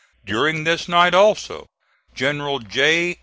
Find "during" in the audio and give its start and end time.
0.25-0.63